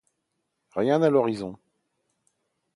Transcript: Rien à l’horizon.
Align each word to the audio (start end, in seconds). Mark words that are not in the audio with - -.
Rien 0.71 1.03
à 1.03 1.11
l’horizon. 1.11 1.59